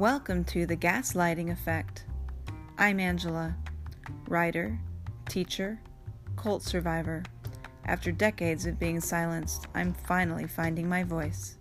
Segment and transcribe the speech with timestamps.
[0.00, 2.06] Welcome to The Gaslighting Effect.
[2.78, 3.54] I'm Angela,
[4.28, 4.80] writer,
[5.28, 5.78] teacher,
[6.36, 7.22] cult survivor.
[7.84, 11.58] After decades of being silenced, I'm finally finding my voice.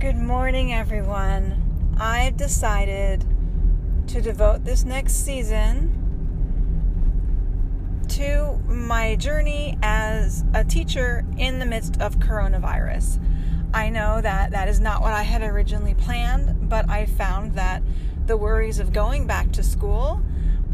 [0.00, 1.94] Good morning, everyone.
[2.00, 3.24] I've decided
[4.08, 6.09] to devote this next season
[8.20, 13.18] to my journey as a teacher in the midst of coronavirus.
[13.72, 17.82] I know that that is not what I had originally planned, but I found that
[18.26, 20.20] the worries of going back to school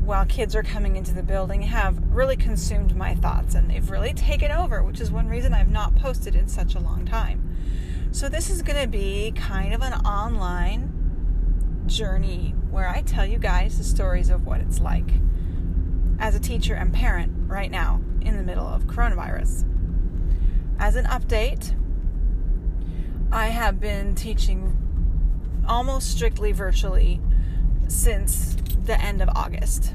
[0.05, 4.13] while kids are coming into the building have really consumed my thoughts and they've really
[4.13, 7.57] taken over, which is one reason I've not posted in such a long time.
[8.11, 13.39] So, this is going to be kind of an online journey where I tell you
[13.39, 15.13] guys the stories of what it's like
[16.19, 19.65] as a teacher and parent right now in the middle of coronavirus.
[20.79, 21.75] As an update,
[23.33, 24.77] I have been teaching
[25.69, 27.21] almost strictly virtually
[27.89, 29.95] since the end of August.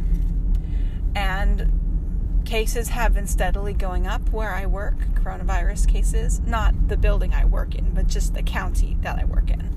[1.15, 7.33] And cases have been steadily going up where I work, coronavirus cases, not the building
[7.33, 9.69] I work in, but just the county that I work in.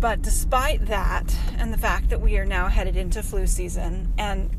[0.00, 4.50] But despite that, and the fact that we are now headed into flu season, and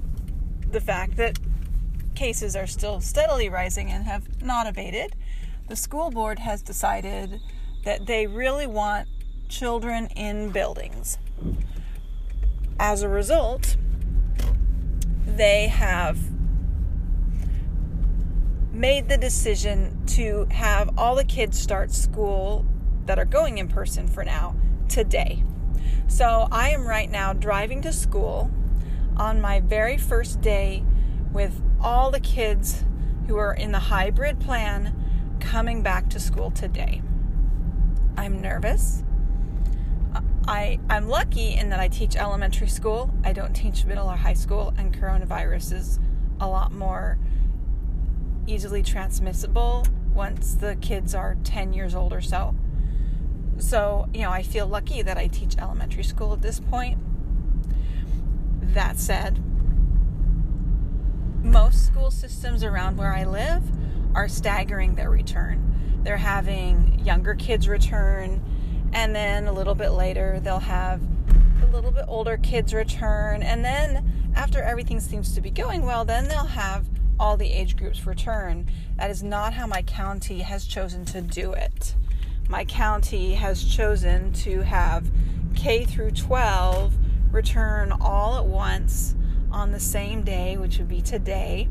[0.71, 1.39] the fact that
[2.16, 5.16] cases are still steadily rising and have not abated,
[5.67, 7.39] the school board has decided
[7.83, 9.07] that they really want
[9.49, 11.17] children in buildings.
[12.80, 13.77] As a result,
[15.25, 16.17] they have
[18.73, 22.66] made the decision to have all the kids start school
[23.05, 24.55] that are going in person for now
[24.89, 25.44] today.
[26.07, 28.52] So I am right now driving to school
[29.17, 30.83] on my very first day
[31.31, 32.83] with all the kids
[33.27, 34.95] who are in the hybrid plan
[35.39, 37.01] coming back to school today.
[38.17, 39.03] I'm nervous.
[40.47, 43.12] I, I'm lucky in that I teach elementary school.
[43.23, 46.00] I don't teach middle or high school, and coronavirus is
[46.40, 47.17] a lot more
[48.47, 52.56] easily transmissible once the kids are 10 years old or so.
[53.57, 57.00] So, you know, I feel lucky that I teach elementary school at this point.
[58.74, 59.42] That said,
[61.44, 63.64] most school systems around where I live
[64.16, 66.02] are staggering their return.
[66.03, 68.44] They're having younger kids return,
[68.94, 71.02] and then a little bit later, they'll have
[71.64, 76.03] a little bit older kids return, and then after everything seems to be going well,
[76.03, 76.86] then they'll have
[77.20, 78.68] all the age groups return.
[78.97, 81.96] That is not how my county has chosen to do it.
[82.50, 85.09] My county has chosen to have
[85.56, 86.94] K through 12
[87.35, 89.13] return all at once
[89.51, 91.68] on the same day, which would be today.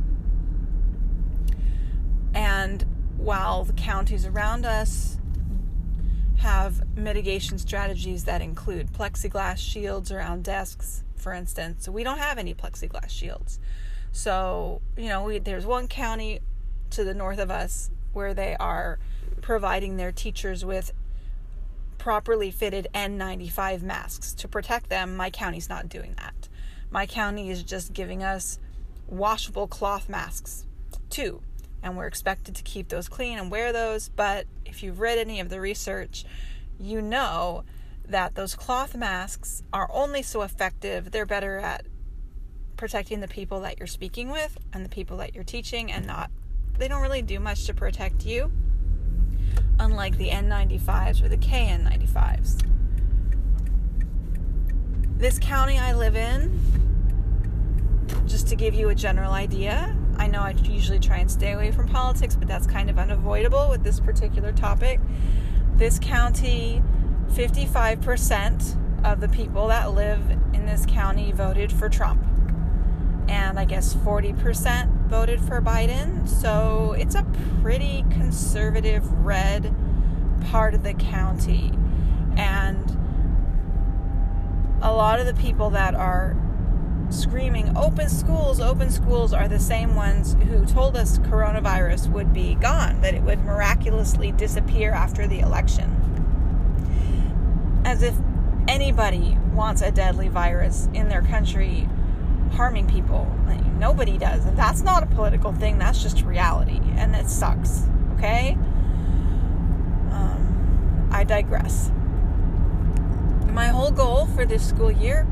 [2.34, 2.84] And
[3.16, 5.19] while the counties around us
[6.38, 12.54] have mitigation strategies that include plexiglass shields around desks, for instance, we don't have any
[12.54, 13.58] plexiglass shields.
[14.12, 16.41] So, you know, we, there's one county
[16.91, 18.98] to the north of us where they are
[19.41, 20.92] providing their teachers with
[21.99, 25.16] properly fitted N95 masks to protect them.
[25.16, 26.49] My county's not doing that.
[26.91, 28.59] My county is just giving us
[29.09, 30.66] washable cloth masks
[31.10, 31.43] too.
[31.82, 34.09] And we're expected to keep those clean and wear those.
[34.09, 36.25] But if you've read any of the research,
[36.78, 37.65] you know
[38.06, 41.11] that those cloth masks are only so effective.
[41.11, 41.87] They're better at
[42.76, 46.31] protecting the people that you're speaking with and the people that you're teaching, and not,
[46.78, 48.50] they don't really do much to protect you
[49.78, 52.62] unlike the N95s or the KN95s.
[55.16, 56.60] This county I live in,
[58.26, 61.70] just to give you a general idea, I know I usually try and stay away
[61.70, 65.00] from politics, but that's kind of unavoidable with this particular topic.
[65.76, 66.82] This county,
[67.30, 70.20] 55% of the people that live
[70.52, 72.24] in this county voted for Trump.
[73.34, 76.28] And I guess 40% voted for Biden.
[76.28, 77.26] So it's a
[77.60, 79.75] pretty conservative red
[80.50, 81.72] part of the county.
[82.36, 82.96] And
[84.81, 86.36] a lot of the people that are
[87.10, 92.54] screaming, open schools, open schools, are the same ones who told us coronavirus would be
[92.54, 95.90] gone, that it would miraculously disappear after the election.
[97.84, 98.14] As if
[98.69, 101.88] anybody wants a deadly virus in their country
[102.54, 103.30] harming people.
[103.46, 104.44] Like, nobody does.
[104.44, 106.80] And that's not a political thing, that's just reality.
[106.96, 107.82] And it sucks.
[108.16, 108.56] Okay?
[110.10, 111.90] Um, I digress.
[113.50, 115.26] My whole goal for this school year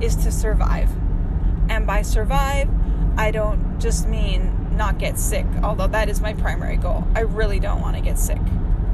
[0.00, 0.90] is to survive.
[1.68, 2.68] And by survive,
[3.16, 7.06] I don't just mean not get sick, although that is my primary goal.
[7.14, 8.40] I really don't want to get sick.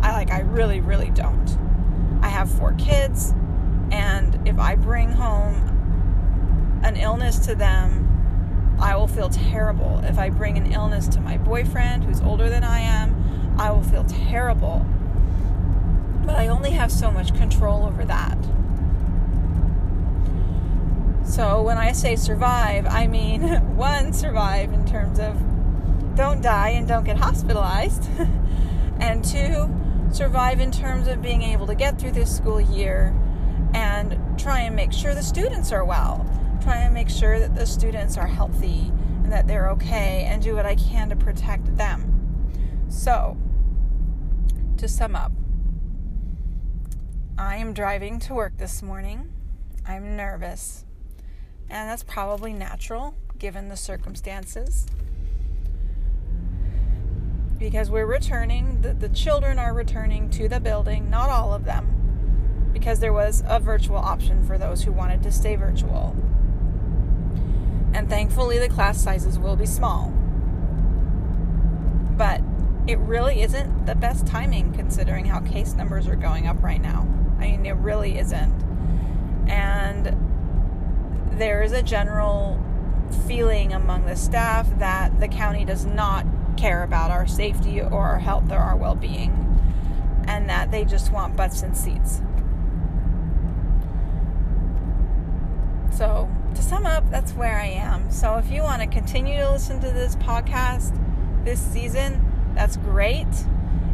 [0.03, 1.59] I like I really really don't.
[2.23, 3.35] I have four kids
[3.91, 5.70] and if I bring home
[6.83, 10.01] an illness to them, I will feel terrible.
[10.05, 13.83] If I bring an illness to my boyfriend who's older than I am, I will
[13.83, 14.87] feel terrible.
[16.25, 18.39] But I only have so much control over that.
[21.31, 23.43] So when I say survive, I mean
[23.77, 25.37] one, survive in terms of
[26.17, 28.09] don't die and don't get hospitalized,
[29.01, 29.69] and two,
[30.13, 33.15] survive in terms of being able to get through this school year
[33.75, 36.27] and try and make sure the students are well,
[36.61, 38.93] try and make sure that the students are healthy
[39.23, 42.87] and that they're okay, and do what I can to protect them.
[42.89, 43.37] So,
[44.77, 45.33] to sum up,
[47.39, 49.33] I am driving to work this morning.
[49.87, 50.85] I'm nervous,
[51.69, 54.87] and that's probably natural given the circumstances.
[57.59, 62.01] Because we're returning, the, the children are returning to the building, not all of them
[62.73, 66.17] because there was a virtual option for those who wanted to stay virtual.
[67.93, 70.13] And thankfully, the class sizes will be small.
[72.17, 72.41] But
[72.87, 77.07] it really isn't the best timing considering how case numbers are going up right now.
[77.39, 78.53] I mean, it really isn't.
[79.49, 80.17] And
[81.39, 82.63] there is a general
[83.27, 86.27] feeling among the staff that the county does not
[86.57, 89.33] care about our safety or our health or our well being,
[90.27, 92.21] and that they just want butts and seats.
[95.97, 98.11] So, to sum up, that's where I am.
[98.11, 100.97] So, if you want to continue to listen to this podcast
[101.45, 103.29] this season, that's great.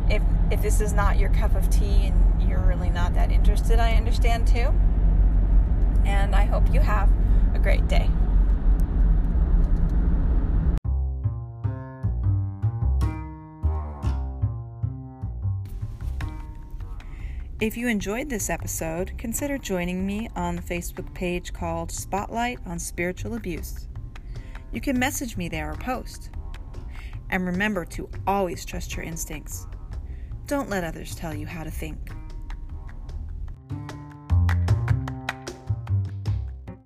[0.08, 3.78] If if this is not your cup of tea and you're really not that interested,
[3.78, 4.72] I understand too.
[6.04, 7.10] And I hope you have
[7.54, 8.08] a great day.
[17.66, 22.78] If you enjoyed this episode, consider joining me on the Facebook page called Spotlight on
[22.78, 23.88] Spiritual Abuse.
[24.70, 26.30] You can message me there or post.
[27.30, 29.66] And remember to always trust your instincts.
[30.46, 31.98] Don't let others tell you how to think.